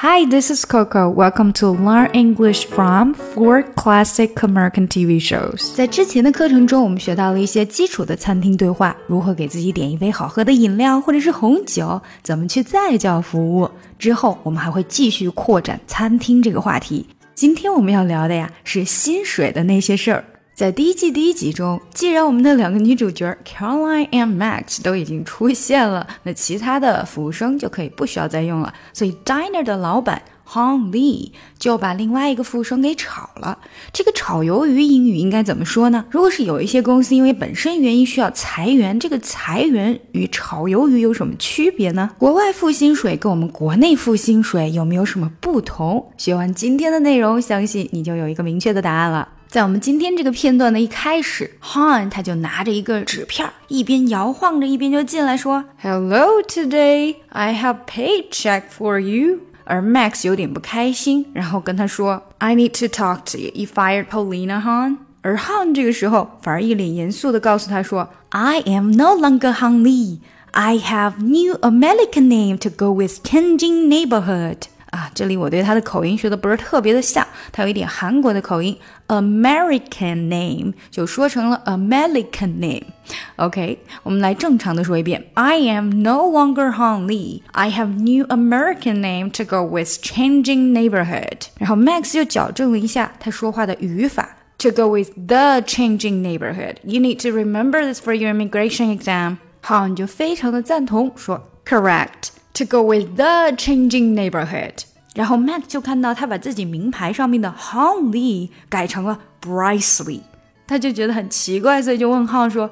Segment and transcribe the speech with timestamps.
[0.00, 1.10] Hi, this is Coco.
[1.10, 5.74] Welcome to Learn English from Four Classic American TV Shows.
[5.74, 13.68] 在之前的课程中，我们学到了一些基础的餐厅对话，如何给自己点一杯好喝的饮料或者是红酒，怎么去再叫服务。
[13.98, 17.04] 之后，我们还会继续扩展餐厅这个话题。
[17.34, 20.24] 今天我们要聊的呀，是薪水的那些事儿。
[20.58, 28.74] 在第一季第一集中，既然我们的两个女主角 Caroline and Max 都已经出现了，那其他的服务生就可以不需要再用了。
[28.92, 33.56] 所以 Diner 的老板 Han Lee 就把另外一个服务生给炒了。
[33.92, 36.04] 这个炒鱿鱼英语应该怎么说呢？
[36.10, 42.10] 如果是有一些公司因为本身原因需要裁员，这个裁员与炒鱿鱼有什么区别呢？
[42.18, 46.10] 国外付薪水跟我们国内付薪水有没有什么不同？
[46.16, 49.28] 学完今天的内容，相信你就有一个明确的答案了。
[49.48, 63.50] 在我们今天这个片段的一开始，Han 他就拿着一个纸片，一边摇晃着，一边就进来说：“Hello, today I have paycheck for you。”而 Max 有点不开心，然后跟他说：“I need to talk to you.
[63.54, 70.18] You fired Polina, Han。”而 Han 这个时候反而一脸严肃地告诉他说：“I am no longer Han Li.
[70.50, 85.55] I have new American name to go with Tianjin neighborhood.” 啊，这里我对他的口音学的不是特别的像，他有一点韩国的口音，American name 就说成了 American name。OK，我们来正常的说一遍，I
[85.55, 87.41] am no longer Han Li.
[87.53, 91.47] I have new American name to go with changing neighborhood。
[91.57, 99.37] 然后 Max 又矫正了一下他说话的语法，to go with the changing neighborhood。You need to remember this for your immigration exam。
[99.61, 102.29] 好，你就非常的赞同，说 correct。
[102.54, 104.74] To go with the changing neighborhood，
[105.14, 110.22] 然后 Mac 就看到他把自己名牌上面的 Han Lee 改成了 Bryce Lee，
[110.66, 112.68] 他就觉得很奇怪，所以就问浩说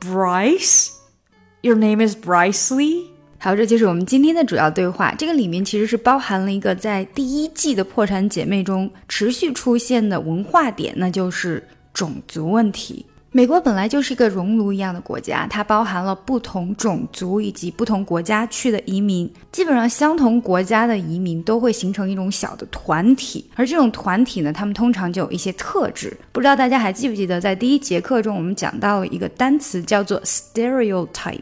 [0.00, 3.04] ：“Bryce，your name is Bryce Lee？”
[3.38, 5.14] 好，这就是我们今天的主要对话。
[5.16, 11.62] 这个里面其实是包含了一个在第一季的《破产姐妹》中持续出现的文化点，那就是
[11.94, 13.06] 种族问题。
[13.34, 19.32] 美国本来就是一个熔炉一样的国家，它包含了不同种族以及不同国家去的移民。
[19.50, 26.14] 基本上相同国家的移民都会形成一种小的团体，而这种团体呢，他们通常就有一些特质。
[26.30, 31.40] 不知道大家还记不记得，在第一节课中我们讲到了一个单词叫做 stereotype。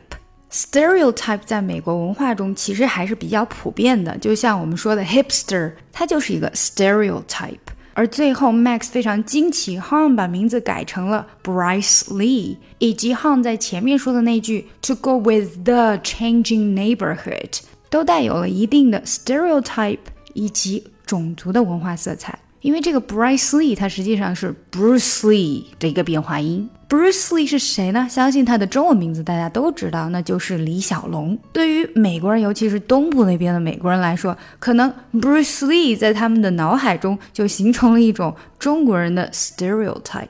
[0.53, 7.57] stereotype 在美国文化中其实还是比较普遍的，就像我们说的 hipster，它就是一个 stereotype。
[7.93, 19.99] 而最后，Max 非常惊奇，Han 把名字改成了 Bryce Lee，以及 Han 在前面说的那句 "To go with the changing neighborhood"，都带有了一定的 stereotype
[20.35, 22.39] 以及种族的文化色彩。
[22.61, 26.69] 因为这个 Bryce Lee 它实际上是 Bruce Lee 的一个变化音。
[26.89, 28.07] Bruce Lee 是谁呢？
[28.11, 31.39] 相信他的中文名字大家都知道，那就是李小龙。
[31.53, 40.27] 对于美国人，尤其是东部那边的美国人来说，可能 Bruce Lee 在他们的脑海中就形成了一种中国人的 stereotype。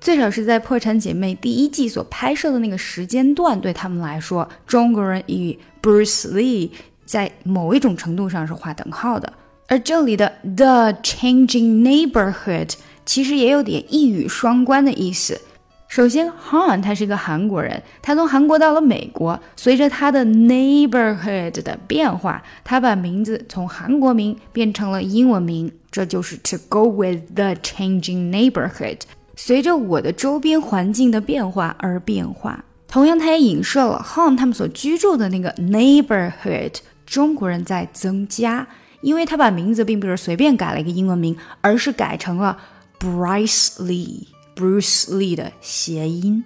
[0.00, 6.70] 最少是在《破产姐妹》第一季所拍摄的那个时间段，对他们来说，中国人与 Bruce Lee
[7.06, 9.32] 在某一种程度上是划等号的。
[9.72, 12.74] 而这里的 the changing neighborhood
[13.06, 15.40] 其实也有点一语双关的意思。
[15.88, 28.98] 首先，Han 他是一个韩国人，他从韩国到了美国，随着他的 neighborhood 的变化，他把名字从韩国名变成了英文名，这就是 to go with the changing neighborhood，
[29.36, 32.62] 随着我的周边环境的变化而变化。
[32.86, 36.74] 同样，他也影射了 Han 他们所居住的那个 neighborhood，
[37.06, 38.66] 中国人在增加。
[39.02, 42.56] 因为他把名字并不是随便改了一个英文名，而是改成了
[42.98, 46.42] Bryce Lee，Bruce Lee 的谐音。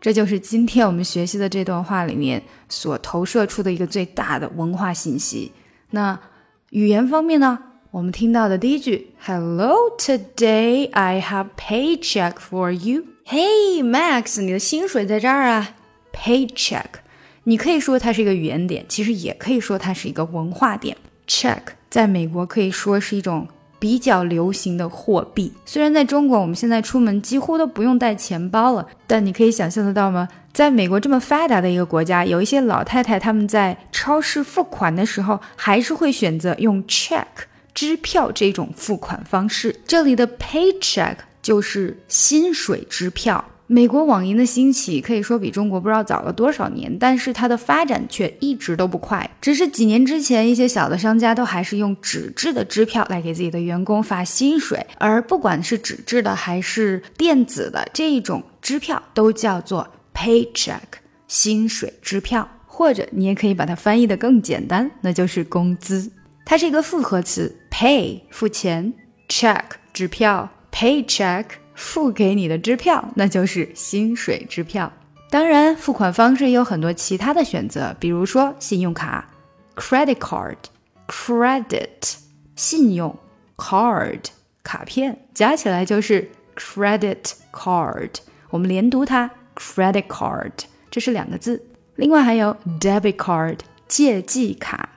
[0.00, 5.52] 这就是今天我们学习的这段话里面所投射出的一个最大的文化信息。
[5.90, 6.20] 那
[6.70, 7.58] 语言方面呢？
[7.90, 13.04] 我们听到的第一句，Hello, today I have paycheck for you.
[13.24, 15.76] Hey Max，你的薪水在这儿啊
[16.12, 16.86] ？Paycheck，
[17.44, 20.96] 你可以说它是一个语言点，其实也可以说它是一个文化点。
[21.28, 21.62] Check。
[21.94, 23.46] 在美国可以说是一种
[23.78, 25.52] 比较流行的货币。
[25.64, 30.28] 虽然在中国，我们现在出门几乎都不用带钱包了，但你可以想象得到吗？
[30.52, 37.22] 在美国这么发达的一个国家，有一些老太太他们在超市付款的时候，还是会选择用 check
[37.72, 39.76] 支票这种付款方式。
[39.86, 43.44] 这里的 paycheck 就是薪水支票。
[43.66, 49.28] 美国网银的兴起可以说比中国不知道早了多少年，但是它的发展却一直都不快。
[49.40, 60.80] 只是几年之前，一些小的商家都还是用纸质的支票来给自己的员工发薪水，而不管是纸质的还是电子的这一种支票，都叫做 paycheck
[61.26, 66.12] 薪水支票，或者你也可以把它翻译的更简单，那就是工资。
[66.44, 68.92] 它是一个复合词，pay 付钱
[69.30, 69.62] ，check
[69.94, 74.92] 支票，paycheck 付给你的支票，那就是薪水支票。
[75.30, 79.28] 当然，付款方式也有很多其他的选择，比如说信用卡
[79.74, 82.14] ，credit card，credit
[82.54, 83.16] 信用
[83.56, 84.20] ，card
[84.62, 88.10] 卡片，加起来就是 credit card。
[88.50, 90.52] 我们连读它，credit card，
[90.88, 91.60] 这是两个字。
[91.96, 94.88] 另外还有 debit card 借记卡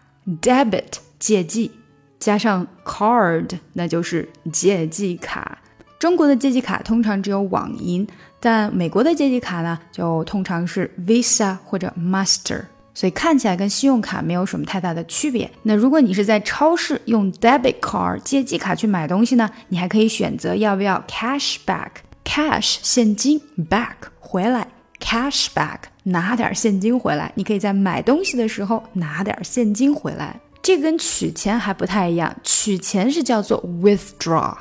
[0.42, 1.72] ，debit 借记
[2.20, 5.58] 加上 card，那就是借记卡。
[6.00, 8.08] 中国的借记卡通常只有网银，
[8.40, 12.62] 但美国的借记卡呢，就通常是 Visa 或者 Master，
[12.94, 15.50] 所以看起来跟信用卡没有什么太大的区别。
[15.64, 24.68] 那如果你是在超市用 debit card 借记卡去买东西呢，你还可以选择要不要 cash back，cash 现金 back 回来
[25.00, 30.40] ，cash back 拿点现金回来，你可以在买东西的时候拿点现金回来。
[30.62, 34.54] 这跟取钱还不太一样，取钱是叫做 withdraw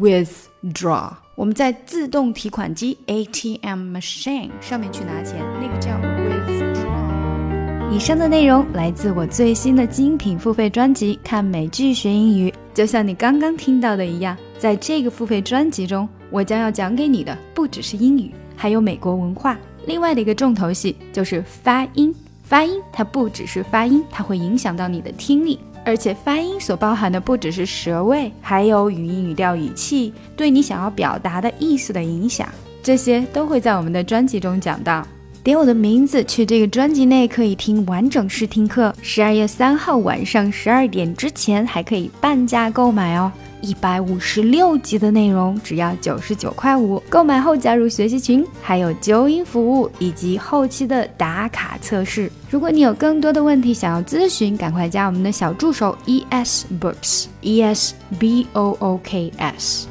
[0.00, 1.12] Withdraw，。
[1.34, 6.94] 我们在自动提款机 ATM machine 上面去拿钱，那个叫 withdraw。
[7.90, 19.56] 以上的内容来自我最新的精品付费专辑《看美剧学英语》，就像你刚刚听到的一样，在这个付费专辑中，我将要讲给你的不只是英语，还有美国文化。
[19.86, 22.12] 另外的一个重头戏就是发音。
[22.44, 32.46] 发音它不只是发音，它会影响到你的听力，而且发音所包含的不只是舌位，还有语音、语调、语气对你想要表达的意思的影响，
[32.82, 35.06] 这些都会在我们的专辑中讲到。
[35.42, 43.30] 点我的名字去这个专辑内可以听完整试听课，十二月三号晚上十二点之前还可以半价购买哦。
[43.64, 52.30] 一百五十六集的内容只要九十九块五，购买后加入学习群，还有纠音服务以及后期的打卡测试。
[52.50, 59.86] 如果你有更多的问题想要咨询，赶快加我们的小助手 E S Books E S B O O K S。